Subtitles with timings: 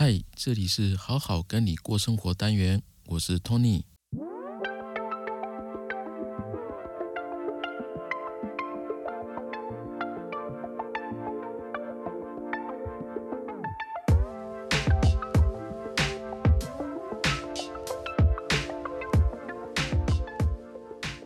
[0.00, 3.82] 嗨，这里是好好跟你过生活单元，我是 Tony。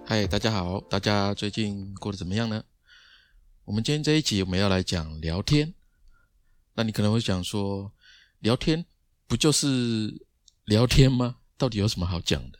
[0.07, 2.65] 嗨，大家好，大家最近过得怎么样呢？
[3.67, 5.75] 我们今天这一集我们要来讲聊天。
[6.75, 7.93] 那你可能会想说，
[8.43, 8.85] 聊天
[9.29, 10.13] 不就是
[10.65, 11.37] 聊天吗？
[11.57, 12.59] 到底有什么好讲的？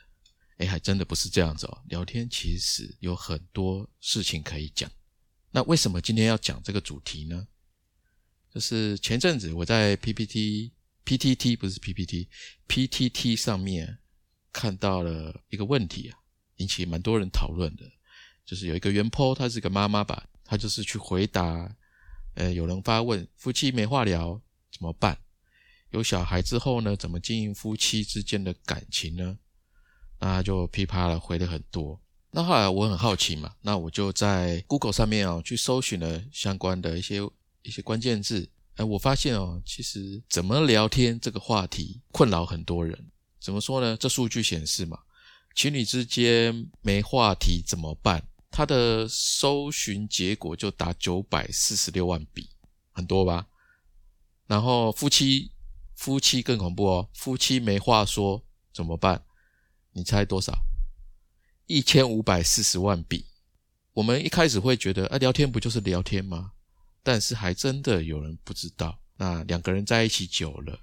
[0.59, 1.83] 哎，还真的不是这样子哦。
[1.89, 4.89] 聊天其实有很多事情可以讲。
[5.51, 7.49] 那为什么今天要讲这个主题呢？
[8.55, 10.73] 就是前阵子我在 PPT、
[11.05, 12.29] PTT 不是 PPT、
[12.69, 13.99] PTT 上面
[14.53, 16.19] 看到了一个问题啊，
[16.59, 17.85] 引起蛮多人讨论的。
[18.45, 21.77] 就是有一个原 po，他是个妈妈吧，她就是去回答。
[22.35, 25.19] 呃，有人发问：夫妻没话聊怎么办？
[25.93, 29.39] 有小孩之后呢，怎么经营夫妻之间的感情呢？
[30.19, 32.01] 那就噼啪了回了很多。
[32.31, 37.21] 那后来我很好奇嘛，那我就在 Google 上面哦去搜寻了相关的一些
[37.63, 38.49] 一些关键字。
[38.77, 42.99] 哎，我发现哦，其实怎么聊天这个话题困扰很多人。
[43.39, 43.97] 怎么说呢？
[43.99, 44.99] 这数据显示嘛，
[45.55, 48.23] 情侣之间没话题怎么办？
[48.51, 52.49] 它的搜寻结果就达九百四十六万笔，
[52.93, 53.47] 很多吧？
[54.47, 55.51] 然后夫妻
[56.03, 58.43] 夫妻更恐怖哦，夫妻没话说
[58.75, 59.25] 怎么办？
[59.93, 60.53] 你猜多少？
[61.67, 63.25] 一千五百四十万笔。
[63.93, 66.55] 我们一开始会觉得，啊，聊天不就是聊天吗？
[67.05, 70.77] 但是还真的有人不知道，那两个人在一起久了，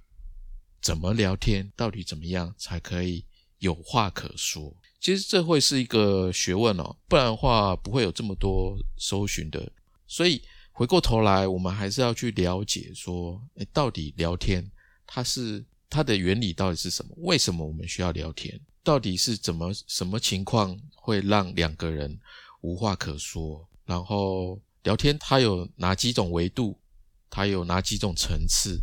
[0.82, 1.70] 怎么聊天？
[1.76, 3.26] 到底怎么样才可以
[3.58, 4.74] 有话可说？
[5.02, 9.70] 其实这会是一个学问哦，不然的话不会有这么多搜寻的。
[10.08, 14.72] 所以回过头来，我们还是要去了解说，哎，到底聊天
[15.12, 17.16] 它是它的原理到底是什么？
[17.18, 18.60] 为什么我们需要聊天？
[18.84, 22.18] 到底是怎么什么情况会让两个人
[22.62, 23.68] 无话可说？
[23.86, 26.80] 然后聊天它有哪几种维度？
[27.28, 28.80] 它有哪几种层次？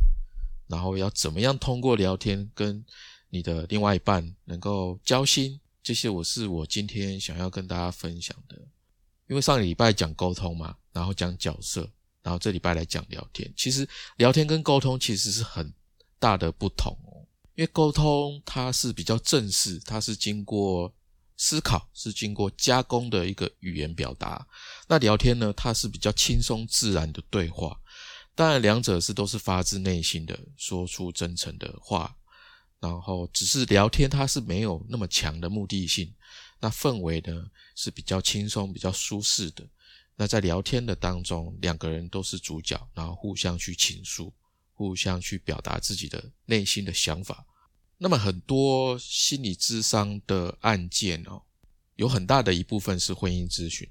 [0.66, 2.84] 然后要怎么样通过聊天跟
[3.30, 5.60] 你的另外一半能够交心？
[5.80, 8.58] 这些我是我今天想要跟大家分享的，
[9.28, 11.88] 因为上礼拜讲沟通嘛，然后讲角色，
[12.22, 13.48] 然后这礼拜来讲聊天。
[13.56, 15.72] 其实聊天跟沟通其实是很
[16.18, 20.92] 大的不同哦，因为沟通它是比较正式，它是经过
[21.36, 24.46] 思考，是经过加工的一个语言表达。
[24.88, 27.78] 那聊天呢，它是比较轻松自然的对话，
[28.34, 32.16] 当然两者是都是发自内心的说出真诚的话。
[32.78, 36.14] 然后只是聊天，它是没有那么强的目的性。
[36.60, 39.66] 那氛围呢是比较轻松、比较舒适的。
[40.14, 44.32] 那在聊天的当中，两个人都是主角，然后互相去倾诉，
[44.76, 47.44] 互相去表达自己的内心的想法。
[47.98, 51.42] 那么很多心理智商的案件哦，
[51.96, 53.88] 有很大的一部分是婚姻咨询。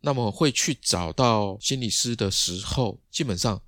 [0.00, 3.60] 那么会去找到心理师的时候，基本上。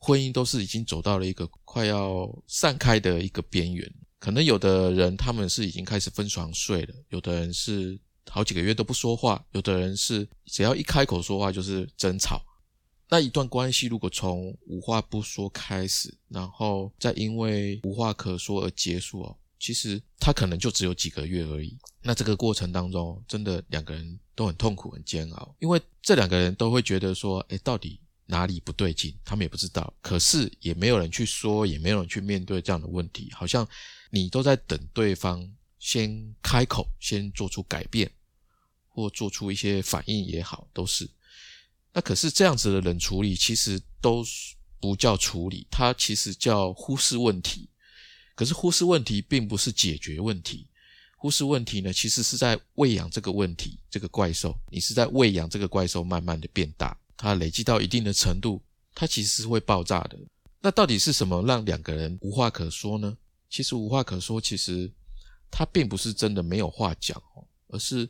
[0.00, 7.98] 婚姻都是已经走到了一个快要散开的一个边缘，可能有的人他们是已经开始分床睡了，有的人是
[8.30, 12.40] 好几个月都不说话，有的人是只要一开口说话就是争吵。
[13.08, 21.76] 那一段关系如果从无话不说开始，然后再因为无话可说而结束哦，其实他可能就只有几个月而已。
[22.02, 28.00] 那这个过程当中，真的两个人都很痛苦、很煎熬，因为这两个人都会觉得说，哎，到底。
[28.30, 33.66] 哪里不对劲，他们也不知道，可是也没有人去说，也没有人去面对这样的问题，好像
[34.10, 38.12] 你都在等对方先开口，先做出改变，
[38.90, 41.08] 或做出一些反应也好，都是。
[41.98, 44.24] 那可是这样子的冷处理，其实都
[44.78, 47.68] 不叫处理，它其实叫忽视问题。
[48.36, 50.68] 可是忽视问题并不是解决问题，
[51.16, 56.96] 忽视问题呢，其实是在喂养这个问题，这个怪兽，你是在喂养这个怪兽，慢慢的变大。
[57.16, 58.62] 它累积到一定的程度，
[58.94, 60.16] 它其实是会爆炸的。
[60.60, 63.18] 那到底是什么让两个人无话可说呢？
[63.50, 64.88] 其实无话可说，其实
[65.50, 68.08] 它并不是真的没有话讲哦，而是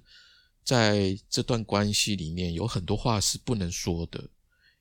[0.65, 4.29] 在这段关系里面有很多话是不能说的。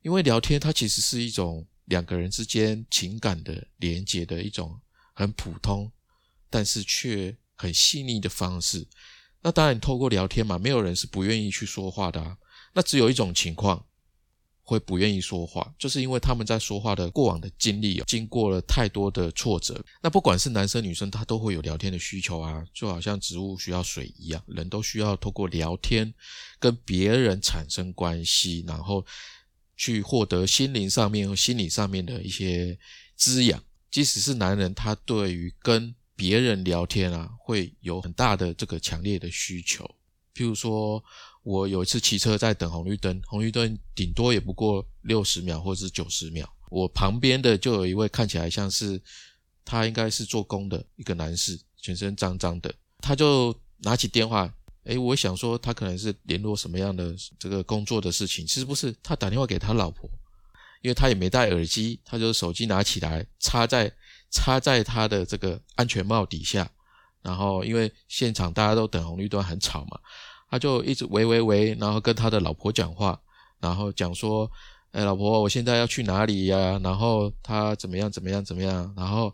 [0.02, 4.80] 因为聊天它其实是一种两个人之间情感的连接的一种
[5.14, 5.92] 很普通，
[6.50, 8.88] 但是却很细腻的方式。
[9.42, 12.38] 那当然，透过聊天嘛，没有人是不愿意去说话的啊。
[12.74, 13.86] 那只有一种情况。
[14.68, 19.82] 会不愿意说话，就是因为他们在说话的过往的经历，经过了太多的挫折。
[20.04, 26.14] 那不管是男生女生，他都会有聊天的需求啊，就好像植物需要水一样，人都需要透过聊天
[26.60, 29.06] 跟别人产生关系，然后
[29.78, 32.78] 去获得心灵上面和心理上面的一些
[33.16, 33.64] 滋养。
[33.90, 39.90] 即使是男人，他对于跟别人聊天啊，会有很大的这个强烈的需求。
[40.36, 41.02] 譬如说，
[41.48, 49.02] 我有一次骑车在等红绿灯，红绿灯顶多也不过六十秒或者是九十秒，我旁边的就有一位看起来像是
[49.64, 54.54] 他应该是做工的一个男士，全身脏脏的，他就拿起电话，
[54.84, 60.10] 诶，我想说他可能是联络什么样的这个工作的事情，其实不是，他打电话给他老婆。
[60.82, 63.92] 因为他也没戴耳机，他就手机拿起来插在
[64.32, 66.70] 插在他的这个安全帽底下，
[67.24, 70.00] 然后因为现场大家都等红绿灯很吵嘛，
[70.50, 73.20] 他就一直喂喂喂，然后跟他的老婆讲话，
[73.60, 74.50] 然后讲说
[74.92, 76.80] ：“哎，老婆，我现在要去哪里呀？
[76.84, 78.94] 然后他怎么样怎么样怎么样？
[78.96, 79.34] 然后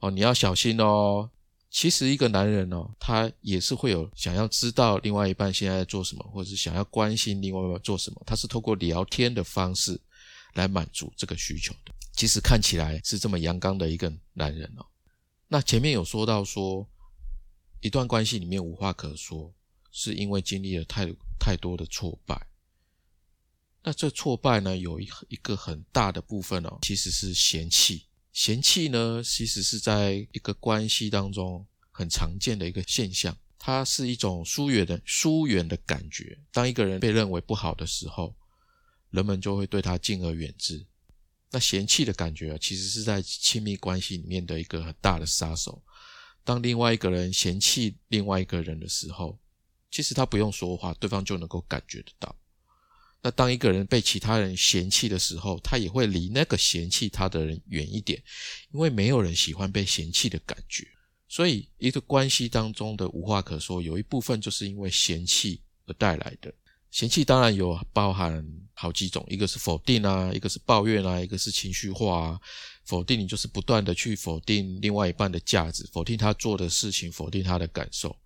[0.00, 1.30] 哦，你要小心哦。”
[1.70, 10.00] 其实一个男人哦，他也是会有想要知道另外一半现在在做什么，或者是想要关心另外一半做什么，他是透过聊天的方式。
[10.54, 14.84] 来满足这个需求的，其实看起来是这么阳刚的一个男人哦。
[15.46, 16.84] 那前面有说到说，
[17.80, 19.52] 一段关系里面无话可说，
[19.90, 21.06] 是因为经历了太
[21.38, 22.46] 太多的挫败。
[23.82, 28.06] 那这挫败呢，有一一个很大的部分哦，其实是嫌弃。
[28.32, 36.38] 嫌弃呢，其实是在一个关系当中很常见的一个现象，它是一种疏远的疏远的感觉。
[36.52, 38.34] 当一个人被认为不好的时候。
[39.10, 40.84] 人们就会对他敬而远之。
[41.50, 45.82] 那嫌弃的感觉啊，其实是在亲密关系里面的一个很大的杀手。
[46.44, 49.38] 当另外一个人嫌弃另外一个人的时候，
[49.90, 52.34] 其实他不用说话，对方就能够感觉得到。
[53.20, 58.22] 那当一个人被其他人嫌弃的时候，他也会离那个嫌弃他的人远一点，
[58.72, 60.86] 因为没有人喜欢被嫌弃的感觉。
[61.28, 66.54] 所以，一个关系当中的无话可说，有一部分就是因为嫌弃而带来的。
[66.90, 68.42] 嫌弃当然有包含
[68.72, 72.40] 好几种，一个是否定啊，一个是抱怨啊，一个是情绪化啊。
[72.84, 78.16] 否定你就是不断的去否定另外一半的价值，否定他做的事情，否定他的感受。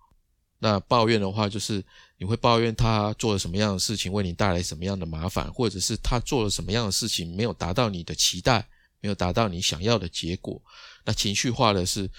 [0.63, 1.83] 那抱怨的话，就是
[2.17, 8.65] 你会抱怨他做了什么样的事情，为你带来什么样的麻烦，或者是他做了什么样的事情没有达到你的期待，
[9.01, 10.61] 没有达到你想要的结果。
[11.03, 12.09] 那情绪化的是。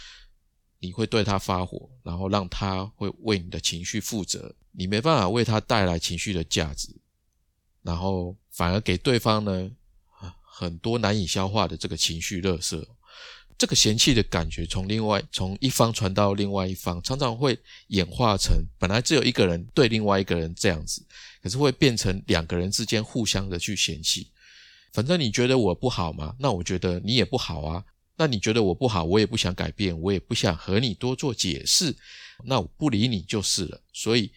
[0.80, 6.94] 你会对他发火，然后让他会为你的情绪负责，你没办法为他带来情绪的价值，
[7.80, 9.70] 然后反而给对方呢
[10.42, 12.86] 很多难以消化的这个情绪垃圾，
[13.56, 17.58] 这个嫌弃的感觉从另外从一方传到另外一方，常常会
[17.88, 21.04] 演化成本来只有一个人对另外一个人这样子，
[21.42, 24.30] 可是会变成两个人之间互相的去嫌弃，
[24.92, 26.34] 反正你觉得我不好吗？
[26.38, 27.84] 那我觉得你也不好啊。
[28.16, 31.92] 那你觉得我不好，我也不想改变，我也不想和你多做解释，
[32.44, 33.80] 那我不理你就是了。
[33.92, 34.30] 所以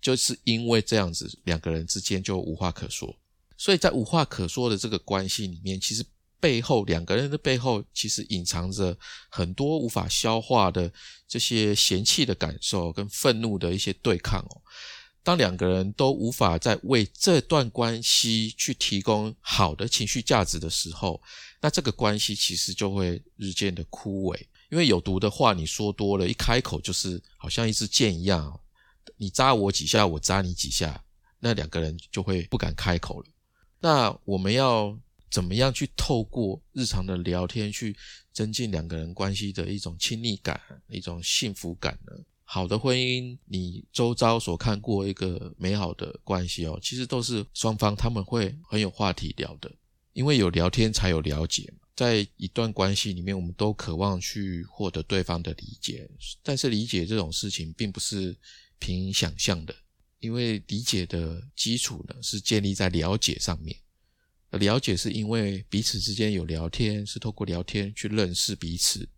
[0.00, 3.16] 就是因为这样子，两个人之间就无话可说。
[3.56, 6.04] 所以在无话可说的这个关系里面，其实
[6.40, 8.96] 背后两个人的背后，其实隐藏着
[9.28, 10.90] 很多无法消化的
[11.28, 14.62] 这些嫌弃的感受跟愤怒的一些对抗哦。
[15.22, 21.20] 当两个人都无法再为这段关系去提供好的情绪价值的时候，
[21.60, 24.40] 那这个关系其实就会日渐的枯萎。
[24.70, 28.58] 因为有毒的话你说多了，一开口就是好像一支箭一样，
[29.18, 31.04] 你扎我几下，我扎你几下，
[31.38, 33.26] 那两个人就会不敢开口了。
[33.80, 34.98] 那我们要
[35.30, 37.96] 怎么样去透过日常的聊天去
[38.32, 42.12] 增进两个人关系的一种亲密感、一种幸福感呢？
[42.44, 49.72] 好的婚姻，你周遭所看过一个美好的关系哦，其实都是双方他们会很有话题聊的，
[50.14, 51.86] 因为有聊天才有了解嘛。
[51.94, 56.10] 在一段关系里面，我们都渴望去获得对方的理解，
[56.42, 58.36] 但是理解这种事情并不是
[58.80, 59.72] 凭想象的，
[60.18, 63.76] 因为理解的基础呢是建立在了解上面。
[64.58, 69.08] 了解是因为彼此之间有聊天，是透过聊天去认识彼此。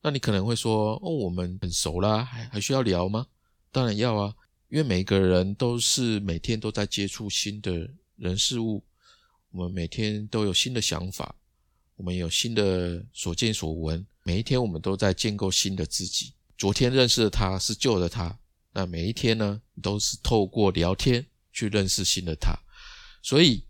[0.00, 3.26] 那你可能会说，哦，我们很熟啦，还还需要聊吗？
[3.70, 4.34] 当然要啊，
[4.68, 8.82] 因为每个人都是每天都在接触新的人事物，
[9.50, 11.34] 我们每天都有新的想法，
[11.96, 16.32] 我们有新的所见所闻，每一天我们都在建构新的自己。
[16.56, 18.38] 昨天认识的他是旧的他，
[18.72, 22.52] 那每一天呢，都是透过聊天去认识新的他。
[23.22, 23.64] 所以，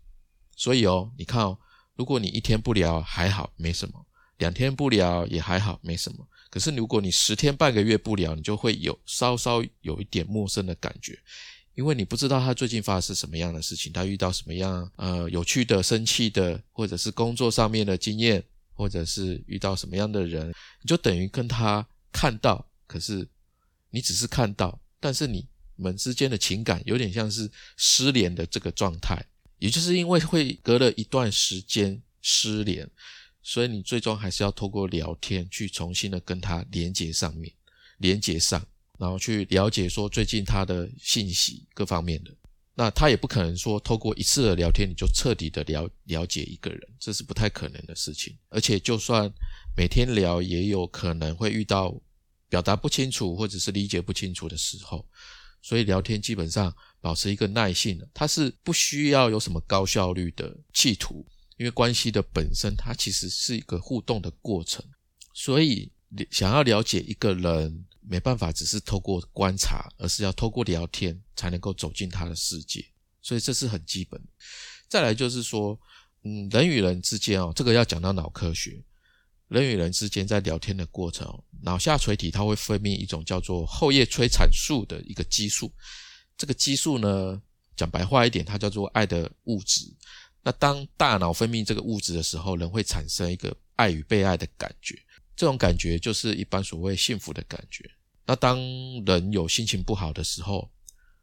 [0.55, 1.57] 所以哦，你看哦，
[1.95, 4.05] 如果你一天不聊还好，没什么。
[4.37, 6.27] 两天不聊也还好，没什么。
[6.49, 11.17] 可是如果你十天半个月不聊，你就会有稍稍有一点陌生的感觉，
[11.75, 18.43] 因为你不知道他最近发生什么样的事情，他遇到什么样呃有趣的、生气的，或者是工作上面的经验，
[18.73, 20.49] 或者是遇到什么样的人，
[20.81, 23.25] 你就等于跟他看到，可是
[23.91, 29.23] 你只是看到，但是你们之间的情感有点像是失联的这个状态，
[29.63, 32.89] 也就是因为会隔了一段时间失联。
[33.41, 37.53] 所以你最终还是要透过聊天去重新的跟他连接上面，
[37.99, 38.61] 连接上，
[38.99, 42.31] 然后去了解说最近他的信息各方面的。
[42.75, 48.37] 那他也不可能说透过一次的聊天你就彻底的了了解一个人，这是不太可能的事情。
[48.49, 49.31] 而且就算
[49.77, 51.97] 每天聊，也有可能会遇到
[52.49, 55.07] 表达不清楚或者是理解不清楚的时候。
[55.61, 61.23] 所以聊天基本上保持一个耐性，它是不需要有什么高效率的企图，
[61.57, 64.83] 因为关系的本身它其实是一个互动的过程。
[65.33, 65.91] 所以
[66.31, 67.85] 想要了解一个人。
[68.05, 72.85] 没办法，只是透过观察，而是要透过聊天才能够走进他的世界，
[73.21, 74.21] 所以这是很基本。
[74.89, 75.79] 再来就是说，
[76.25, 78.83] 嗯，人与人之间哦，这个要讲到脑科学，
[79.47, 81.25] 人与人之间在聊天的过程，
[81.61, 85.73] 脑下垂体它会分泌一种叫做后叶催产素的一个激素，
[86.37, 87.41] 这个激素呢，
[87.75, 89.85] 讲白话一点，它叫做爱的物质。
[90.41, 94.99] 那当大脑分泌这个物质的时候，人会产生一个爱与被爱的感觉。
[95.35, 97.89] 这种感觉就是一般所谓幸福的感觉。
[98.25, 98.59] 那当
[99.05, 100.69] 人有心情不好的时候，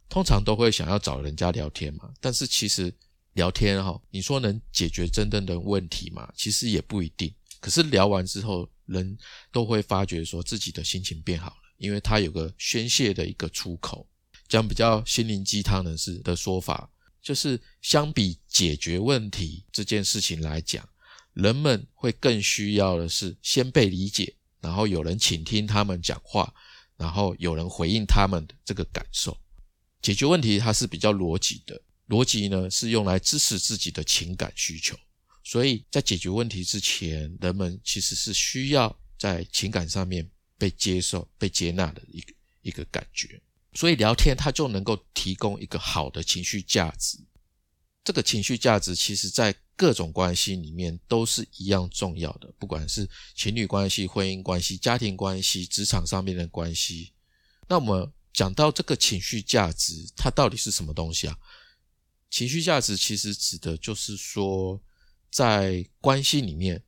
[0.08, 2.10] 通常都会想要找人家聊天嘛。
[2.20, 2.92] 但是其实
[3.34, 6.32] 聊天哈，你说能解决真正的问题吗？
[6.34, 7.32] 其实也不一定。
[7.60, 9.16] 可是聊完之后，人
[9.52, 14.08] 都会发觉说自己的心情变好了，因为他有个宣泄的一个出口。
[14.50, 16.90] 讲比较心灵鸡汤的是的说法，
[17.22, 20.86] 就是相比解决问题这件事情来讲。
[21.34, 26.52] 人们会更需要的是先被理解，然后有人倾听他们讲话，
[26.96, 29.34] 然后有人回应他们的这个感受。
[30.02, 34.98] 解决问题它是比较逻辑的，逻辑呢是用来支持自己的情感需求。
[35.44, 40.28] 所以在解决问题之前，人们其实是需要在情感上面
[40.58, 43.40] 被接受、被接纳的一个一个感觉。
[43.72, 47.18] 所以聊天它就能够提供一个好的情绪价值。
[48.02, 57.12] 这个情绪价值其实，在各种关系里面都是一样重要的，不管是情侣关系、婚姻关系、家庭关系、职场上面的关系。
[57.68, 61.38] 那我们讲到这个情绪价值，它到底是什么东西啊？
[62.30, 64.80] 情绪价值其实指的就是说，
[65.30, 66.82] 在关系里面，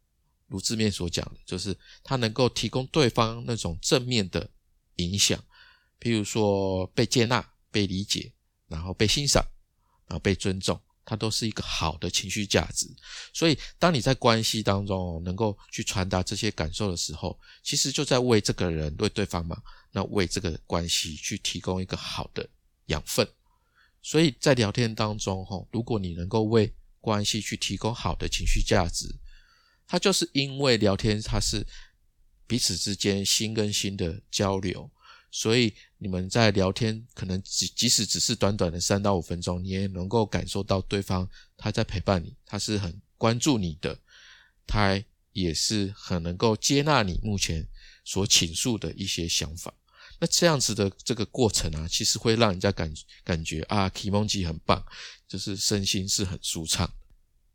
[0.49, 4.51] 如字面所讲的，就是它能够提供对方那种正面的
[4.97, 5.43] 影响，
[6.03, 8.33] 譬如说被接纳、被理解，
[8.67, 9.41] 然后被欣赏，
[10.09, 10.79] 然后被尊重。
[11.05, 12.87] 它都是一个好的情绪价值，
[13.33, 22.49] 所以当你在关系当中能够去传达这些感受的时候，其实就在为这个人、为对方嘛，那为这个关系去提供一个好的
[22.87, 23.29] 养分。
[24.01, 29.13] 所以在聊天当中，哈，如果你能够为关系去提供好的情绪价值，
[29.89, 31.67] 它就是因为聊天，它是
[32.47, 34.89] 彼此之间心跟心的交流。
[35.35, 43.99] 所以你们在聊天，可能即即使只是短短的三到五分钟，你也能够感受到对方他在陪伴你，他是很关注你的，
[44.67, 47.67] 他也是很能够接纳你目前
[48.05, 49.73] 所倾诉的一些想法。
[50.21, 52.93] 那这样子的这个过程啊，其实会让人家感
[53.25, 54.85] 感觉啊 k i m o j i 很棒，
[55.27, 56.93] 就是身心是很舒畅。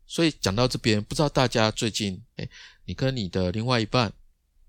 [0.04, 2.48] 所以讲到这边，不知道大家最近，哎，
[2.86, 4.12] 你跟你的另外一半，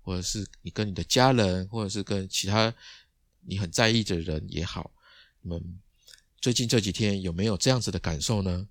[0.00, 2.72] 或者是你跟你的家人，或者是跟其他。
[3.40, 4.90] 你很在意的人也好，
[5.40, 5.80] 你们
[6.40, 8.68] 最近这几天有没有这样子的感受呢？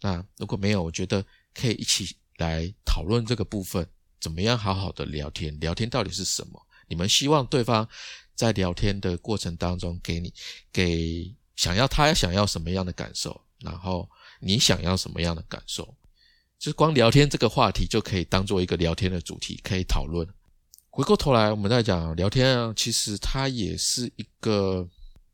[0.00, 1.24] 那如果没有，我觉得
[1.54, 3.86] 可以一起来讨论这个部分，
[4.20, 5.58] 怎么样好好的聊天？
[5.60, 6.60] 聊天到底是什么？
[6.88, 7.88] 你们希望对方
[8.34, 10.32] 在聊天的过程当中给你
[10.72, 13.40] 给想要他想要什么样的感受？
[13.60, 14.10] 然后
[14.40, 15.96] 你想要什么样的感受？
[16.58, 20.26] 就是光聊天这个话题就可以当做一个聊天的主题，可以讨论。
[20.94, 24.86] 回过头来，我们在讲聊天啊，其实它也是一个，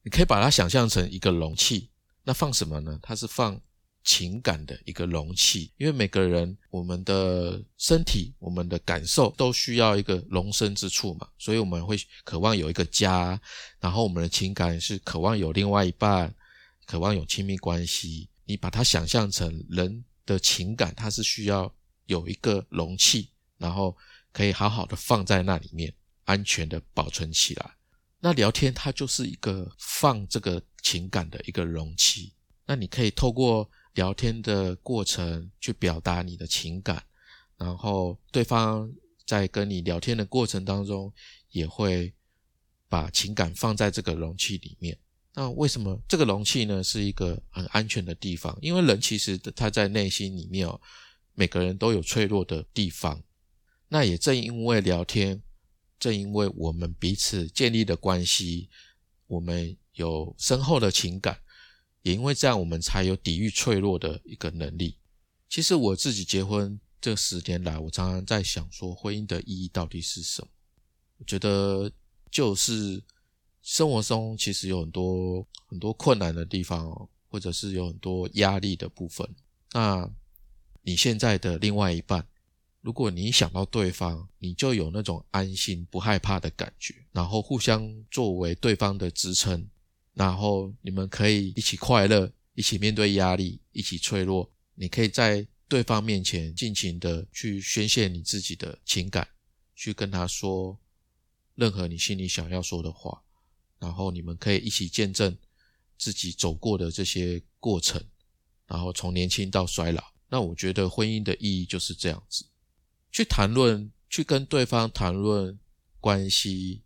[0.04, 1.90] 你可以把它想象成一个容器。
[2.22, 2.96] 那放什么呢？
[3.02, 3.60] 它是放
[4.04, 5.72] 情感的一个容器。
[5.76, 13.38] 因为每个人，我们的身体、我们的感受都需要一个容身之处嘛，所以我们会渴望有一个家。
[13.80, 16.32] 然后我们的情感是渴望有另外一半，
[16.86, 18.28] 渴望有亲密关系。
[18.44, 21.74] 你把它想象成人的情感，它是需要
[22.06, 23.96] 有一个容器，然后。
[24.38, 25.92] 可以好好的放在那里面，
[26.22, 27.72] 安全的保存起来。
[28.20, 32.32] 那聊天它就是一个放这个情感的一个容器。
[32.64, 37.02] 那你可以透过聊天的过程去表达你的情感，
[37.56, 38.88] 然后对方
[39.26, 41.12] 在跟你聊天的过程当中
[41.50, 42.14] 也会
[42.88, 44.96] 把情感放在这个容器里面。
[45.34, 48.56] 那为什么这个容器呢是一个很安全的地方？
[48.62, 50.80] 因为人其实他在内心里面哦，
[51.34, 53.20] 每个人都有脆弱的地方。
[53.88, 55.42] 那也正因为聊天，
[55.98, 58.68] 正因为我们彼此建立的关系，
[59.26, 61.40] 我们有深厚的情感，
[62.02, 64.98] 也因为这样，我们才有抵御脆弱的一个能力。
[65.48, 70.48] 其实我自己结婚这十年来，我常常在想说，婚姻的意义到底是什么？
[71.16, 71.90] 我觉得
[72.30, 73.02] 就是
[73.62, 79.26] 生活中其实有很多很多困难的地方，或者是有很多压力的部分。
[79.72, 80.08] 那
[80.82, 82.26] 你现在的另外一半，
[82.80, 89.68] 如果你想到对方，你就有那种安心、不害怕的感觉，然后互相作为对方的支撑，
[90.14, 94.50] 然后你们可以一起快乐，一起面对压力，一起脆弱。
[94.74, 99.26] 你可以在对方面前尽情的去宣泄你自己的情感，
[99.74, 100.78] 去跟他说
[101.56, 103.22] 任何你心里想要说的话，
[103.80, 105.36] 然后你们可以一起见证
[105.98, 108.02] 自己走过的这些过程，
[108.66, 110.02] 然后从年轻到衰老。
[110.28, 112.44] 那我觉得婚姻的意义就是这样子，
[113.10, 115.58] 去谈论，去跟对方谈论
[116.00, 116.82] 关系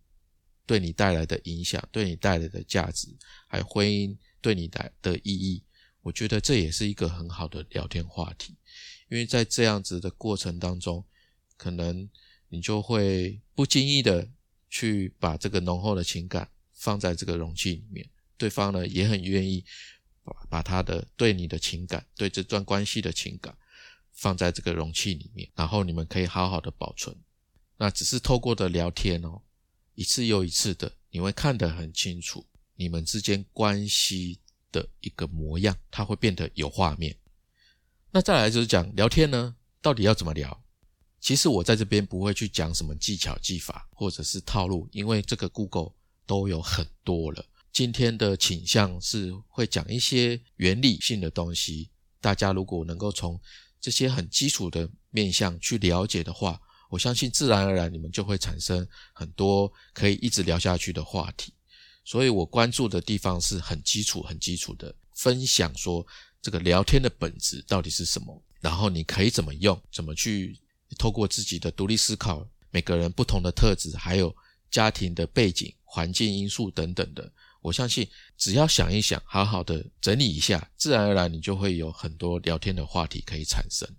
[0.65, 3.15] 对你带来的影响，对你带来的价值，
[3.47, 5.63] 还有婚姻对你的的意义。
[6.01, 8.55] 我觉得这也是一个很好的聊天话题。
[9.09, 11.05] 因为在这样子的过程当中，
[11.55, 12.09] 可能
[12.49, 14.27] 你就会不经意的
[14.69, 19.63] 去把这个浓厚的情感放在这个容器里面，对方呢也很愿意
[20.23, 23.55] 把把他的对你的情感、对这段关系的情感
[24.13, 27.15] 放在这个容器里面，然后你们可以好好的保存。
[27.77, 29.41] 那只是透过的聊天哦，
[29.95, 34.39] 一次又一次的，你会看得很清楚你们之间关系
[34.71, 37.17] 的一个模样，它会变得有画面。
[38.11, 40.63] 那再来就是讲聊天呢，到底要怎么聊？
[41.19, 45.93] 其实我在这边不会去讲什么技巧、技法或者是套路，因为这个 Google
[46.25, 47.45] 都有很多了。
[47.71, 51.89] 今天的倾向是会讲一些原理性的东西。
[52.21, 53.39] 大家如果能够从
[53.83, 56.57] 这些很基础的面向去了解的话，
[56.89, 61.53] 我相信自然而然你们就会产生很多可以一直聊下去的话题。
[62.05, 66.07] 所以我关注的地方是很基础、很基础的分享说。
[66.41, 68.43] 这个聊天的本质到底是什么？
[68.59, 69.81] 然后你可以怎么用？
[69.93, 70.59] 怎么去
[70.97, 74.35] 透过自己的独立思考，每个人不同的特质，还有
[74.69, 77.31] 家庭的背景、环境因素等等的，
[77.63, 83.89] 我相信只要想一想，好好的整理一下，自然而然你就会有很多聊天的话题可以产生。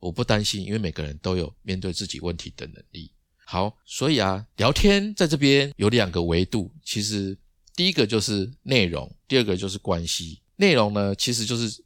[0.00, 3.12] 我不担心，因为每个人都有面对自己问题的能力。
[3.44, 7.38] 好，所以啊，聊天在这边有两个维度，其实
[7.76, 10.40] 第一个就是内容，第二个就是关系。
[10.56, 11.84] 内容呢，其实就是。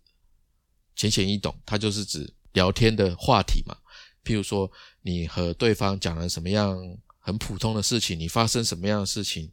[0.96, 3.76] 浅显易懂，它就是指聊天的话题嘛。
[4.22, 4.70] 譬如说，
[5.02, 6.78] 你和对方讲了什么样
[7.18, 9.50] 很普通的事情，你发生什么样的事情，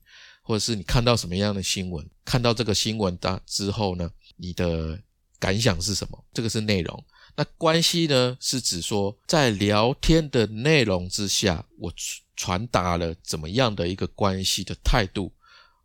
[0.52, 5.00] 或者是你看到什么样的新闻，看到这个新闻的之后呢，你的
[5.40, 6.26] 感想是什么？
[6.34, 7.06] 这个是内容。
[7.38, 11.90] 那关系呢，是指说在聊天的内容之下，我
[12.36, 15.32] 传达了怎么样的一个关系的态度。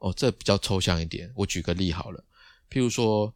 [0.01, 1.31] 哦，这比较抽象一点。
[1.37, 2.25] 我举个例好了，
[2.69, 3.33] 譬如说，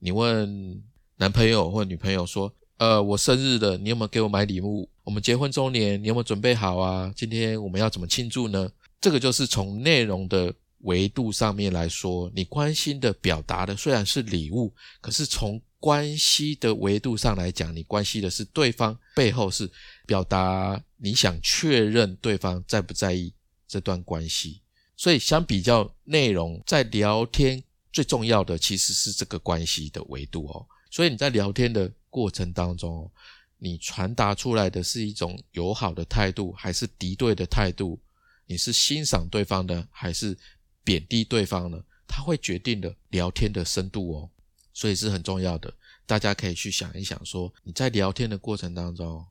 [0.00, 0.84] 你问。
[1.16, 4.90] 男朋友或女朋友说：“呃，我生日了，你有没有给我买礼物？
[5.04, 7.14] 我们结婚周年，你有没有准备好啊？
[7.14, 8.68] 今天我们要怎么庆祝呢？”
[9.00, 10.52] 这个就是从内容的
[10.84, 19.70] 维度上面来说，你关心的表达的虽然是礼物，可是从关系的维度上来讲，你关心的是对方背后是
[20.06, 23.32] 表达你想确认对方在不在意
[23.68, 24.62] 这段关系。
[24.96, 30.64] 所以相比较内容，在聊天最重要的其实是这个关系的维度哦。
[30.90, 33.10] 所以你在聊天的过程当中，
[33.58, 37.98] 你传达出来的是一种友好的态度，还是敌对的态度？
[38.46, 40.36] 你是欣赏对方的，还是
[40.84, 41.82] 贬低对方呢？
[42.06, 44.30] 他会决定了聊天的深度哦。
[44.72, 45.72] 所以是很重要的，
[46.04, 49.24] 大家可以去想一想，说你在聊天的过程当中，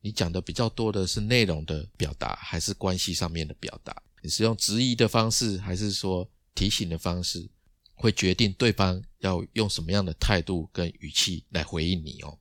[0.00, 3.94] 你讲的比较多的是内容的表达，还是关系上面的表达？
[4.22, 7.48] 你是用质疑的方式，还是说提醒的方式？
[7.96, 12.38] 会决定对方要用什么样的态度跟语气来回应你哦。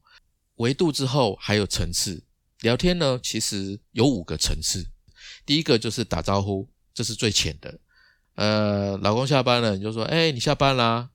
[0.56, 2.24] 维度之后还有层次，
[2.62, 4.86] 聊天呢其实有五个层次。
[5.46, 7.80] 第一个就是打招呼，这是最浅的。
[8.36, 11.10] 呃，老公下班了，你就说：“哎，你下班啦？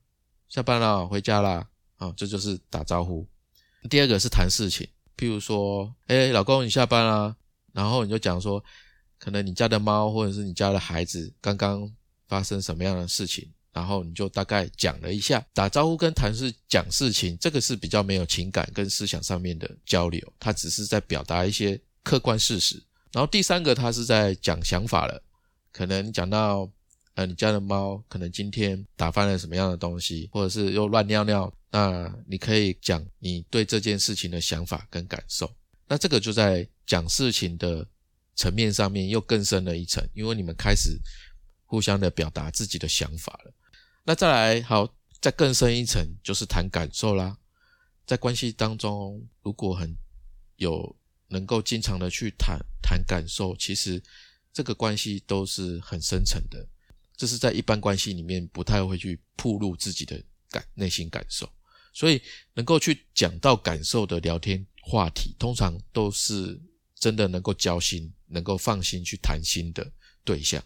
[0.47, 3.27] 下班了，回家啦。”啊，这就是打招呼。
[3.89, 7.35] 第二个是谈事情，譬如说：“哎，老公你下班啦？”
[7.73, 8.63] 然后你就讲说，
[9.17, 11.91] 可能你家的猫或者是你家的孩子刚刚
[12.27, 13.51] 发生什么样的事情。
[13.71, 22.83] 然后你就大概讲了一下，打招呼跟谈事讲事情，这个是比较没有情感跟思想上面的交流，他只是在表达一些客观事实。
[23.11, 25.23] 然后第三个，他是在讲想法了，
[25.71, 26.69] 可能讲到，
[27.19, 35.53] 呃，你家的猫可能今天打翻了什么样的东西，或者是又乱尿尿，那你可以讲你对这件事情的想法跟感受。
[35.85, 37.85] 那这个就在讲事情的
[38.37, 40.97] 层面上面又更深了一层，因为你们开始
[41.65, 43.53] 互相的表达自己的想法了。
[44.05, 44.87] 那再来好，
[45.19, 47.37] 再更深一层就是谈感受啦。
[48.05, 49.93] 在关系当中，如果很
[50.55, 50.95] 有
[51.27, 54.01] 能够经常的去谈谈感受，其实
[54.53, 56.65] 这个关系都是很深层的。
[57.19, 61.49] 这是在一般关系里面不太会去暴露自己的感内心感受，
[61.93, 62.21] 所以
[62.53, 66.57] 能够去讲到感受的聊天话题，通常都是
[66.95, 69.91] 真的能够交心、能够放心去谈心的
[70.23, 70.63] 对象。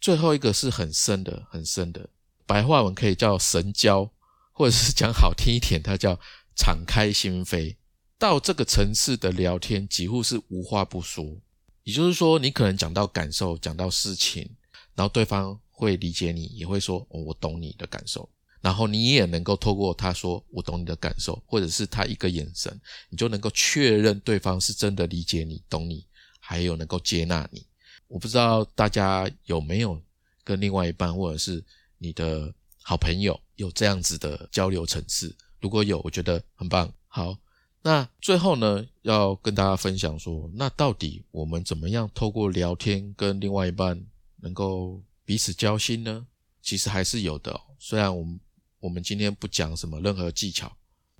[0.00, 2.08] 最后一个是很深的、很深的
[2.46, 4.08] 白话文，可以叫神交，
[4.52, 6.16] 或者是讲好听一点，它叫
[6.54, 7.74] 敞开心扉。
[8.16, 11.42] 到这个层次的聊天，几乎是无话不说。
[11.82, 14.48] 也就是说，你可能讲到感受，讲到事情，
[14.94, 18.28] 然后对方会理解你，也会说：“哦，我懂你的感受。”
[18.62, 26.04] 然后你也能够透过他说“我懂你的感受”，或者是他一个眼神，你就能够确认对方是真的理解你、懂你，
[26.40, 27.64] 还有能够接纳你。
[28.08, 30.00] 我不知道大家有没有
[30.42, 31.62] 跟另外一半，或者是
[31.98, 35.36] 你的好朋友有这样子的交流层次？
[35.60, 36.92] 如果有，我觉得很棒。
[37.06, 37.36] 好。
[37.82, 44.04] 那最后呢，要跟大家分享说，那到底我们怎么样透过聊天跟另外一半
[44.40, 46.26] 能够彼此交心呢？
[46.62, 47.60] 其实还是有的。
[47.78, 48.40] 虽然我们
[48.80, 50.74] 我们今天不讲什么任何技巧，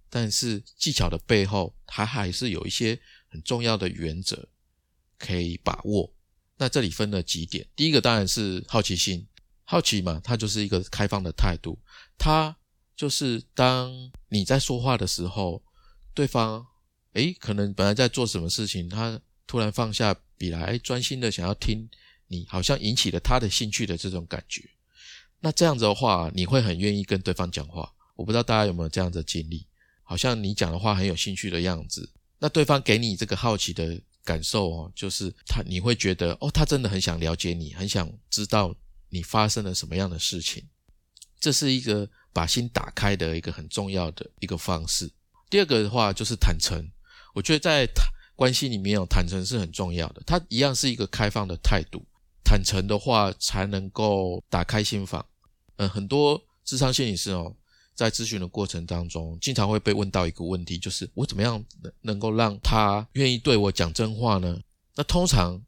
[0.08, 4.48] 但是技巧的背后，它还是有一些很重要的原则
[5.18, 6.10] 可以把握。
[6.56, 9.28] 那这里分了几点，第一个当然是好奇心，
[9.64, 11.78] 好奇嘛，它就是一个开放的态度，
[12.16, 12.56] 它
[12.96, 13.92] 就是当
[14.30, 15.62] 你在说话的时候。
[16.14, 16.66] 对方，
[17.12, 21.86] 诶，可能本来在做什么事情，他突然放下笔来，专心的想要听
[22.28, 24.68] 你，好像引起了他的兴趣的这种感觉。
[25.40, 27.92] 那这样子的话，你会很愿意跟对方讲话。
[28.14, 29.66] 我不知道大家有没有这样的经历，
[30.02, 32.10] 好像你讲的话很有兴趣的样子。
[32.38, 38.74] 那对方给你这个好奇的感受哦，就是他你会觉得哦，他真的很想了解你，很想知道
[39.10, 40.64] 你发生了什么样的事情。
[41.38, 45.10] 这是一个把心打开的一个很重要的一个方式。
[45.48, 46.82] 第二个的话就是坦诚，
[47.34, 50.22] 我觉得在谈关系里面有坦诚是很重要的。
[50.26, 52.04] 它一样是一个开放的态度，
[52.46, 55.26] 坦诚的话才能够打开心房。
[55.78, 57.56] 嗯，很多智商心理师哦，
[57.92, 61.62] 在咨询的过程当中，经常会被问到一个问题，就是我怎么样
[62.02, 64.60] 能够让他愿意对我讲真话呢？
[64.94, 65.60] 那通常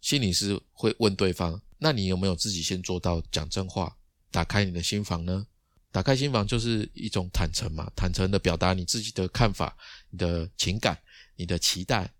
[0.00, 3.94] 心理师会问对方：那你有没有自己先做到讲真话，
[4.30, 5.46] 打开你的心房呢？
[5.92, 9.76] 打开心房就是一种坦诚嘛，坦诚的表达你自己的看法、
[10.10, 10.98] 你的情感、
[11.36, 12.10] 你的期待。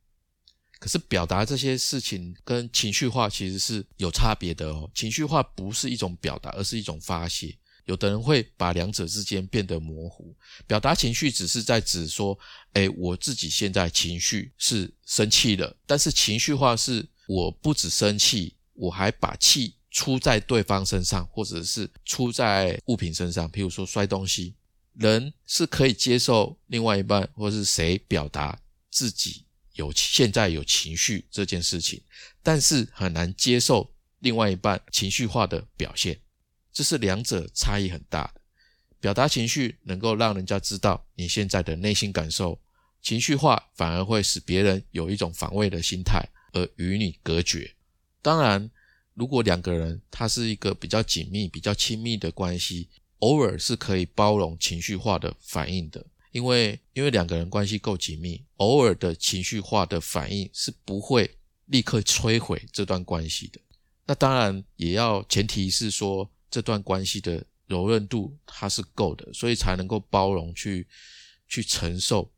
[0.78, 4.90] 可是表达这些事情跟情绪化其实是有差别的哦。
[4.94, 7.56] 情绪化不是一种表达，而是一种发泄。
[7.84, 10.36] 有的人会把两者之间变得模糊。
[10.66, 12.38] 表达情绪只是在指说，
[12.74, 19.74] 哎，我自己现在情绪是生气了，但是情绪化是我不止生气，我还把气。
[19.90, 24.54] 出在对方身上，或者是出在物品身上，譬如说摔东西，
[24.92, 28.60] 人是可以接受另外一半或是谁表达
[28.90, 29.46] 自己
[29.78, 32.02] 有现在有情绪这件事情，
[32.42, 36.20] 但是很难接受另外一半情绪化的表现，
[36.72, 38.40] 这是两者差异很大的。
[39.00, 42.60] 表达情绪能够让人家知道你现在的内心感受，
[43.00, 47.74] 情绪化反而会使别人有一种防卫的心态而与你隔绝。
[48.20, 48.70] 当然。
[49.14, 52.88] 如果两个人他是一个比较紧密、比较亲密的关系，
[53.18, 63.60] 偶尔是可以包容情绪化的反应的，因为因为两个人关系够紧密，偶尔的情绪化的反应是不会立刻摧毁这段关系的。
[64.04, 70.86] 那当然也要前提是说这段关系的柔韧度它是够的，所以才能够包容去
[71.46, 72.30] 去承受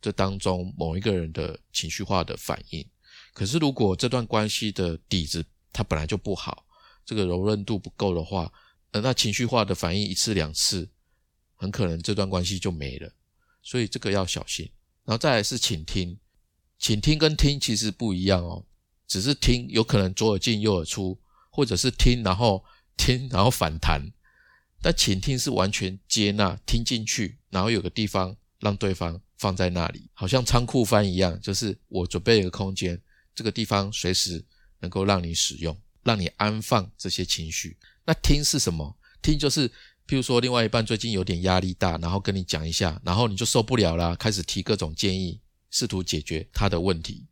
[0.00, 2.86] 这当中某一个人的情绪化的反应。
[3.32, 6.66] 可是如果这段关系的底子，它本来就不好，
[7.04, 8.52] 这个柔韧度不够的话，
[8.92, 10.88] 呃，那情绪化的反应一次两次，
[11.56, 13.10] 很可能这段关系就没了。
[13.64, 14.70] 所以这个要小心。
[15.04, 16.16] 然后再来是倾听，
[16.78, 18.64] 倾听跟听其实不一样哦，
[19.08, 22.64] 只是听有可能左耳进右耳出，或者是听然后
[22.96, 24.00] 听然后反弹，
[24.80, 33.02] 但倾听是完全接纳听进去，然后有个地方让对方放在那里，好像仓库翻一样，就是我准备一个空间，
[33.34, 34.44] 这个地方随时。
[34.80, 37.74] 能够让你使用，让你安放这些情绪。
[38.04, 38.94] 那听是什么？
[39.22, 39.70] 听就是，
[40.06, 45.40] 譬如说，另外一半最近有点压力大，然后跟你讲一下，然后你就受不了啦，开始提各种建议，
[45.70, 47.26] 试图解决他的问题。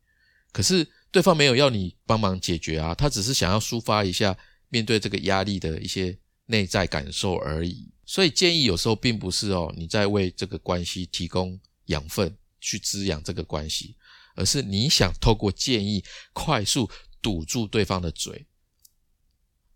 [0.53, 4.37] 可是对方没有要你帮忙解决啊，他只是想要抒发一下
[4.69, 7.91] 面对这个压力的一些内在感受而已。
[8.05, 13.97] 所以建议有时候并不是哦，你在为这个关系提供养分去滋养这个关系，
[14.35, 16.91] 而是你想透过建议快速。
[17.23, 18.45] 堵住对方的嘴，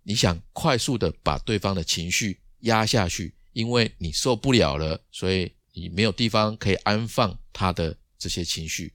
[0.02, 8.92] 你想快速的把对方的情绪压下去，因为你受不了了，所以你没有地方可以安放他的这些情绪，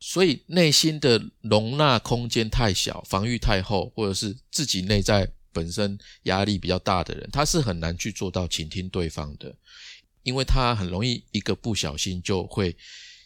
[0.00, 9.54] 所以内心的容纳空间太小，防御太厚，或者是自己内在本身压力比较大的人，他是很难去做到倾听对方的，
[10.22, 12.76] 因为他很容易一个不小心就会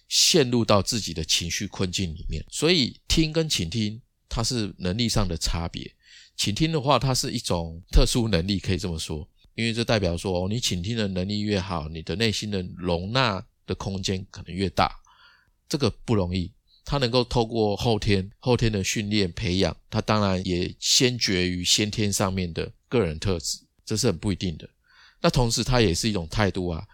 [0.09, 2.45] 陷入到自己的情绪困境里面。
[2.51, 5.95] 所以听跟倾听，它是能力上的差别。
[6.37, 14.89] 倾听的话，它是一种特殊能力，可以这么说，因为这代表说，你倾听的能力越好，你的内心的容纳的空间可能越大。
[15.69, 16.53] 这个不容易，
[16.85, 24.71] 他能够透过后天后天的训练培养，他当然也先决于先天上面的个人特质，这是很不一定的。
[25.21, 26.87] 那同时，它也是一种态度啊，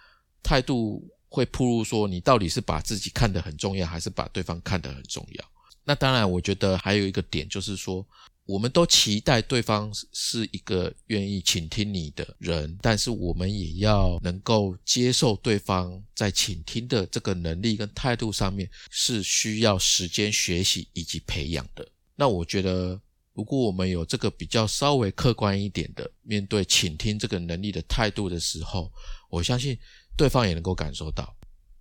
[0.43, 5.45] 态度会铺露说，你到底是把自己看得很重要，还是把对方看得很重要？
[5.85, 8.03] 那当然，我觉得还有一个点就是说。
[8.47, 21.89] 我们都期待对方是一个愿意倾听你的人，但是我们也要能够接受对方在倾听的这个能力跟态度上面是需要时间学习以及培养的。
[22.15, 23.01] 那我觉得，
[23.33, 28.93] 如果我们有这个比较稍微客观一点的面对倾听这个能力的态度的时候，
[29.31, 29.79] 我相信
[30.19, 31.35] 对方也能够感受到。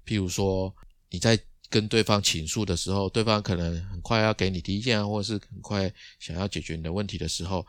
[0.05, 0.73] 譬如说
[1.09, 1.37] 你在。
[1.69, 7.65] 跟对方倾诉的时候，对方可能很快要给你提意见，或者是很快想要解决你的问题的时候，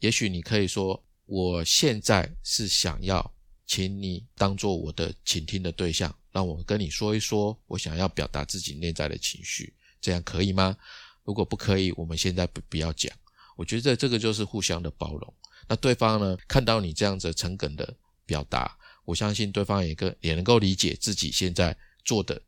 [0.00, 3.32] 也许你可以说：“我现在是想要
[3.64, 10.76] 请你当做我的倾听的对象，让我跟你说一说我想要表达自己内在的情绪，这样可以吗？
[11.22, 13.10] 如果不可以，我们现在不不要讲。
[13.56, 15.34] 我觉得这个就是互相的包容。
[15.68, 22.42] 那对方呢，看到你这样子诚恳的表达，我相信对方也跟也能够理解自己现在做的。”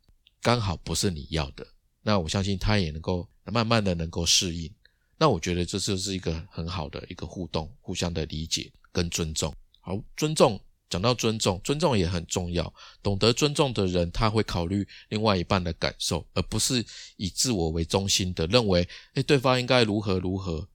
[0.47, 1.67] 刚好不是你要的，
[2.01, 4.73] 那我相信他也能够慢慢的能够适应。
[5.17, 9.53] 那我觉得这就是一个很好的一个互动，互相的理解跟尊重。
[9.81, 10.57] 好，尊重
[10.89, 12.73] 讲到尊重，尊重也很重要。
[13.03, 16.81] 懂得尊重的人，他会考虑另外一半的感受，而不是
[17.17, 20.65] 以自我为中心的认为，哎，对方应该如何如何。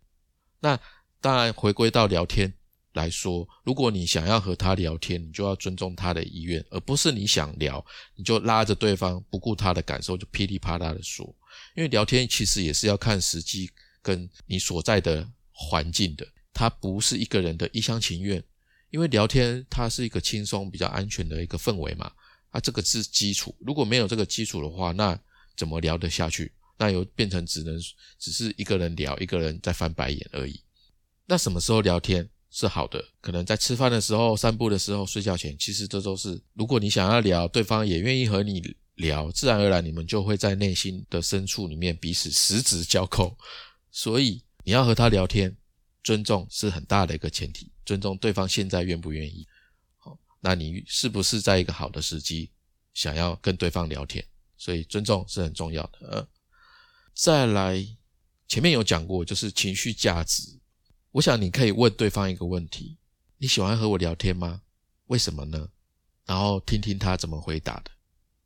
[0.60, 0.78] 那
[1.18, 2.52] 当然回归到聊天。
[2.92, 11.34] 来说，如果你想要和他聊天，你就要尊重他的意愿，而不是你想聊你就拉着对方不顾他的感受就噼里啪啦的说。
[11.74, 13.70] 因为聊天其实也是要看时机
[14.02, 18.42] 跟你所在的环境的，它不是一个人的一厢情愿。
[18.90, 22.12] 因为聊天它是一个轻松、比较安全的一个氛围嘛，
[22.50, 23.54] 啊，这个是基础。
[23.60, 25.18] 如果没有这个基础的话，那
[25.56, 26.52] 怎么聊得下去？
[26.76, 27.80] 那又变成只能
[28.18, 30.60] 只是一个人聊，一个人在翻白眼而已。
[31.24, 32.28] 那什么时候聊天？
[32.54, 36.38] 是好的，可能在吃饭的时候、散步的时候、睡觉前，其实这都是。
[36.52, 38.62] 如果你想要聊，对方也愿意和你
[38.96, 43.34] 聊，自然而然你们就会在内心的深处里面彼此十指交扣。
[43.90, 45.56] 所以你要和他聊天，
[46.04, 49.46] 尊重是很大的一个前提，尊重对方现在愿不愿意。
[49.96, 52.50] 好，那你是不是在一个好的时机
[52.92, 54.22] 想要跟对方聊天？
[54.58, 56.28] 所以尊重是很重要的。
[57.14, 57.82] 再来，
[58.46, 60.60] 前面有讲过，就是情绪价值。
[61.12, 62.96] 我想你可以问对方一个问题：
[63.36, 64.62] 你喜欢和我聊天吗？
[65.08, 65.68] 为什么呢？
[66.24, 67.90] 然后听听他怎么回答的。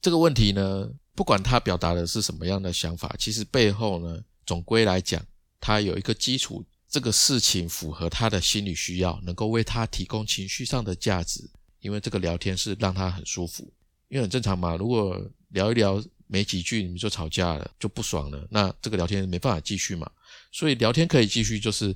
[0.00, 5.24] 这个问题呢，不管他表达的是什么样的想法，其实背后呢，总归来讲，
[5.60, 11.48] 他有一个基础，这个事情符合他的心理需要，能够为他提供情绪上的价值。
[11.78, 13.72] 因为这个聊天是让他很舒服，
[14.08, 14.74] 因为很正常嘛。
[14.74, 20.10] 如果聊一聊没几句，你们就吵架了，就不爽了，那这个聊天没办法继续嘛。
[20.50, 21.94] 所以聊天可以继续，就是。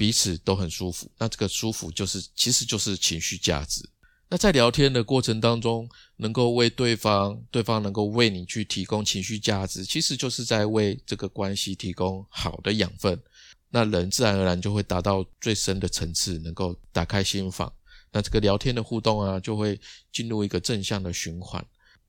[0.00, 3.86] 彼此都很舒服，那这个舒服就是其实就是情绪价值。
[4.30, 5.86] 那在聊天的过程当中，
[6.16, 13.22] 能够为对方，对方能够为你去提供情绪价值，其实就是在为这个关系提供好的养分。
[13.68, 17.70] 那人自然而然就会达到最深的层次，能够打开心房。
[18.10, 19.78] 那这个聊天的互动啊，就会
[20.10, 21.62] 进入一个正向的循环。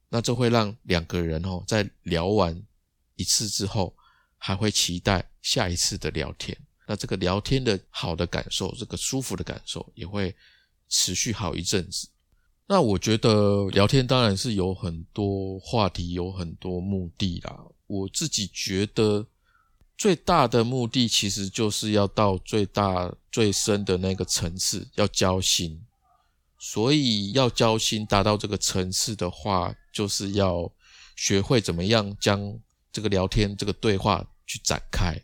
[0.08, 2.58] 那这会让两个人哦，在聊完
[3.18, 3.94] 一次之后，
[4.38, 6.58] 还会期待下一次的聊天。
[6.92, 10.36] 那这个聊天的好的感受，这个舒服的感受也会
[10.90, 12.10] 持续好一阵子。
[12.68, 17.64] 那我觉得聊天当然是有很多话题，有很多目的啦。
[17.88, 19.26] 我自己觉得
[19.98, 25.82] 最大的目的其实就是要到最大最深的那个层次，要交心。
[26.60, 30.70] 所以要交心达到这个层次的话，就是要
[31.16, 32.60] 学会怎么样将
[32.92, 35.18] 这个聊天、这个对话去展开。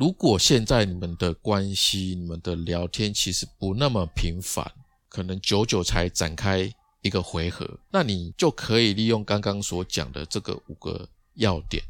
[0.00, 4.64] 如果现在你们的关系、你们的聊天其实不那么频繁，
[5.10, 11.84] 可能久久才展开一个回合，那你就可以利用刚刚所讲的这个五个要点，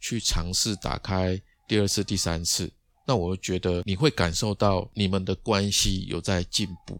[0.00, 2.72] 去尝试打开第二次、第三次。
[3.06, 6.98] 那我觉得你会感受到你们的关系有在进步，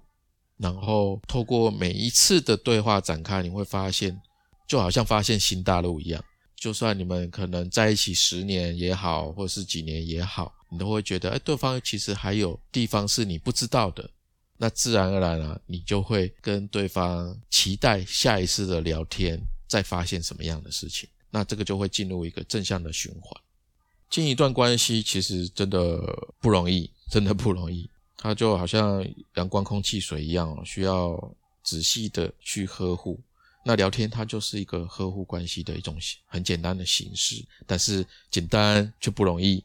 [0.59, 4.21] 然后透过每一次的对话展开，你会发现
[4.69, 6.23] 就好像发现新大陆一样。
[6.61, 14.09] 就算你们可能在一起十年也好，或是几年也好，你都会觉得，哎，对方其实还有地方是你不知道的。
[14.59, 21.09] 那自然而然啊，你就会跟对方期待下一次的聊天，再发现什么样的事情。
[21.31, 23.43] 那这个就会进入一个正向的循环。
[24.11, 25.99] 进一段关系其实真的
[26.41, 27.89] 不容易，真的不容易。
[28.19, 29.03] 它就好像
[29.37, 33.19] 阳光、空气、水一样，需要仔细的去呵护。
[33.65, 35.97] 那聊天它就是一个呵护关系的一种
[36.27, 39.65] 很简单的形式，但是简单却不容易。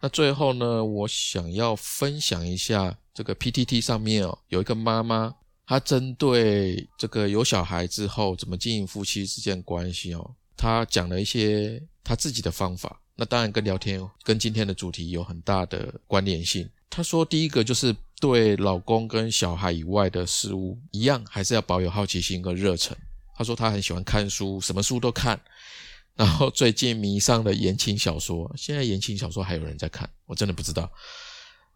[0.00, 2.96] 那最后呢，我想要分享一下。
[3.16, 5.34] 这个 PTT 上面哦，有一个妈妈，
[5.66, 13.00] 她针对这个有小孩之后怎么经营夫妻之间关系哦，她讲了一些她自己的方法。
[13.14, 16.68] 那当然跟聊天跟今天的主题有很大的关联性。
[16.90, 22.94] 她说，第一个就是对老公跟小孩以外的事物一样，还是要保有好奇心跟热忱。
[23.36, 25.40] 他说他很喜欢看书，什么书都看。
[26.16, 30.90] 然后最近迷上了言情小说，现在言情小说还有人在看，我真的不知道。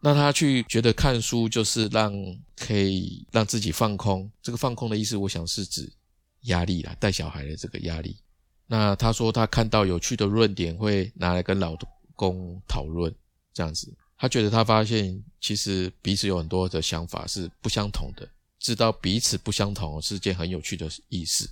[0.01, 2.11] 那他去觉得看书就是让
[2.57, 5.93] 可以让自己放空，这个放空的意思，我想是指
[6.45, 8.17] 压力啦，带小孩的这个压力。
[8.67, 11.77] 那他说他看到有趣的论点会拿来跟老
[12.17, 13.15] 公讨论，
[13.53, 18.27] 这样子，他觉得他发现其实彼此有很多的想法是不相同的，
[18.61, 21.51] 知道彼此不相同是件很有趣的意思。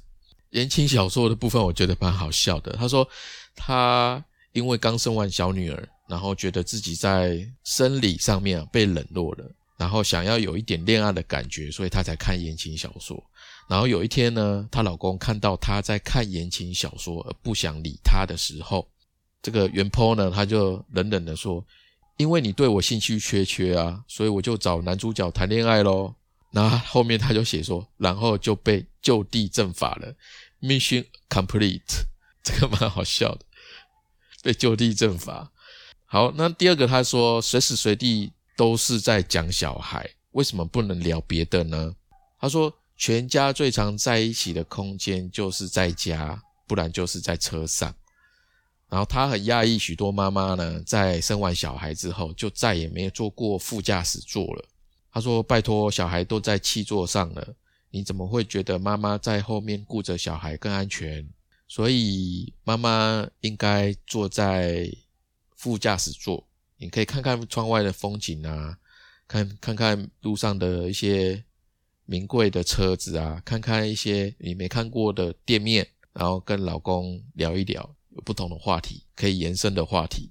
[0.51, 3.09] 言情小说的部分我觉得蛮好笑的，他说
[3.57, 5.89] 他因为刚生完小女儿。
[6.09, 9.45] 然后觉得自己在生理上面被冷落了，
[9.77, 13.23] 然后想要有一点恋爱的感觉，所以她才看言情小说。
[13.69, 18.89] 然后有一天呢，她老公看到她在看言情小说而不想理她的时候，
[19.43, 21.63] 这个原 po 呢，他就冷冷的说
[22.17, 26.15] ：“因为你对我兴趣缺缺啊，所以我就找男主角谈恋爱喽。”
[26.51, 30.15] 那后面他就写说：“然后就被就地正法了
[30.61, 32.07] ，mission complete。”
[32.43, 33.45] 这个蛮好笑的，
[34.43, 35.53] 被就地正法。
[36.07, 41.95] 好，那第二个他说，随时随地都是在讲小孩，为什么不能聊别的呢？
[42.41, 47.95] 他说，全家最常在一起的空间就是在家，不然就是在车上。
[48.89, 54.65] 然后他很讶异，许多妈妈呢，在生完小孩之后，就再也没有坐过副驾驶座了。
[55.19, 57.55] 他说，拜托，小孩都在气座上了，
[57.91, 61.29] 你怎么会觉得妈妈在后面顾着小孩更安全？
[61.67, 64.91] 所以妈妈应该坐在。
[65.59, 68.79] 副驾驶座，你可以看看窗外的风景啊，
[69.27, 71.45] 看看看路上的一些
[72.05, 80.31] 名贵的车子啊，看看一些你没看过的店面，然后跟老公聊一聊，有不同的话题可以延伸的话题。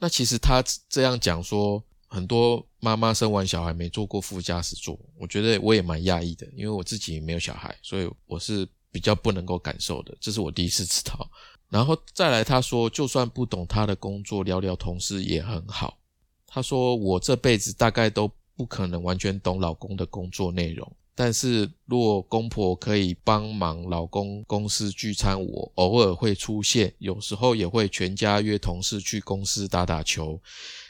[0.00, 11.30] 那其实他这样讲说，很多妈妈生完小孩没坐过副驾驶座，我觉得我也蛮讶异的，因为我自己没有小孩，所以我是比较不能够感受的，这是我第一次知道。
[11.68, 15.98] 然后再来，他说，就算不懂他的工作，聊聊同事也很好。
[16.46, 30.40] 他说，我这辈子大概都不可能完全懂老公的工作内容，但是若公婆可以帮忙老公公司聚餐，我偶尔会出现，有时候也会全家约同事去公司打打球，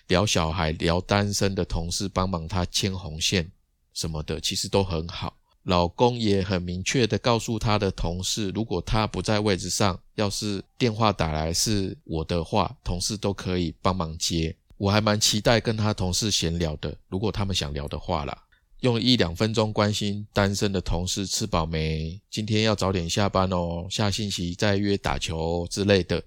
[0.09, 3.51] 聊小孩，聊单身的同事帮忙他牵红线
[3.95, 5.37] 什么的，其实都很好。
[5.65, 14.57] 老公也很明确的告诉他的同事，如果他不在位置上，要是电话打来是我的话，同事都可以帮忙接。
[14.79, 18.45] 我还蛮期待跟他同事闲聊的，如果他们想聊的话啦，
[18.81, 26.23] 用一两分钟关心单身的同事吃饱没，今天要早点下班哦，下星期再约打球之类的。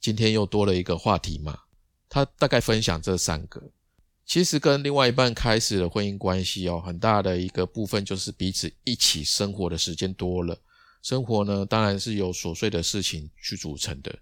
[0.00, 1.56] 今天又多了一个话题嘛，
[2.14, 3.58] 他大概分享这三个。
[4.26, 10.54] 其实跟另外一半开始的婚姻关系哦，很大的一个部分就是彼此一起生活的时间多了。
[11.00, 14.14] 生活呢，当然是由琐碎的事情去组成的。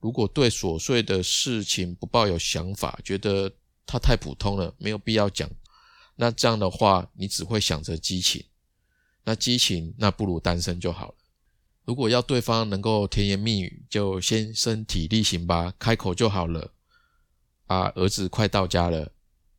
[0.00, 3.52] 如果对琐碎的事情不抱有想法，觉得
[3.86, 5.48] 它太普通了，没有必要讲，
[6.16, 8.44] 那这样的话，你只会想着激情。
[9.22, 11.14] 那激情，那不如单身就好了。
[11.84, 16.72] 如果要对方能够甜言蜜语，就先身体力行吧，开口就好了。
[17.68, 19.12] 啊，儿子快到家了。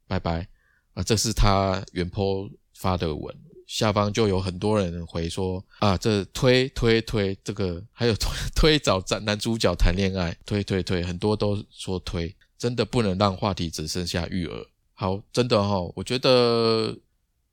[0.09, 0.47] 拜拜
[0.95, 1.03] 啊！
[1.03, 3.31] 这是他原 po 发的文，
[3.67, 14.65] 下方就有很多人回说啊，这推推推，这个还有 推推找男男主角谈恋爱，推推推，很多都说推，真的不能让话题只剩下育儿。
[14.95, 16.97] 好，真的哈，我觉得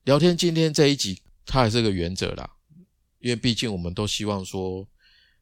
[0.05, 2.49] 聊天今天这一集，它还是个原则啦，
[3.19, 4.87] 因为毕竟我们都希望说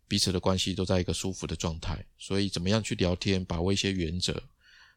[0.06, 4.44] 彼此的关系都在一个舒服的状态，所以怎么样去聊天，把握一些原则。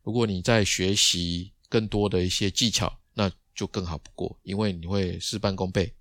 [0.03, 1.53] 如果你在学习。
[1.70, 5.92] 更多的一些技巧，那就更好不过，因为你会事半功倍，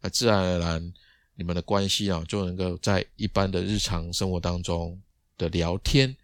[0.00, 0.94] 那自然而然
[1.34, 5.02] 你们的关系啊就能够在一般的日常生活当中
[5.36, 6.16] 的聊天，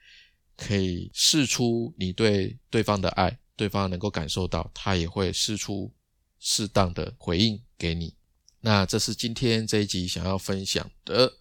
[0.56, 5.92] 可以试出你对对方的爱，对方能够感受到，他也会试出
[6.38, 8.14] 适当的回应给你。
[8.60, 11.32] 那这是今天这一集想要分享的，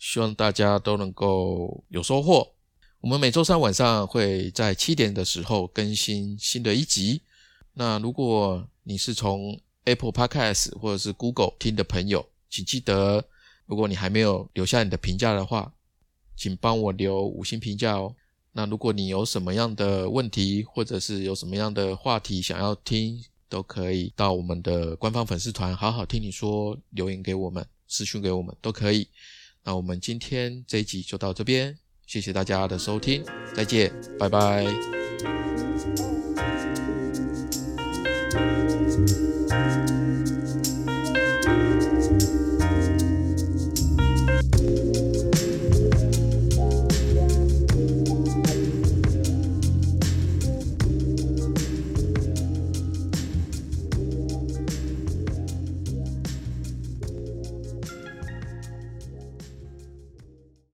[0.00, 2.55] 希望大家都能够有收获。
[3.00, 7.20] 我们每周三晚上会在七点的时候更新新的一集。
[7.74, 13.22] 那如果你是从 Apple Podcast 或者是 Google 听的朋友，请记得，
[13.66, 15.72] 如果你还没有留下你的评价的话，
[16.34, 18.14] 请帮我留五星评价哦。
[18.52, 29.06] 那如果你有什么样的问题，或者是有什么样的话题想要听，都可以到我们的官方粉丝团“好好听你说”留言给我们，私讯给我们都可以。
[29.62, 34.64] 那我们今天这一集就到这边，谢谢大家的收听，再见，拜拜。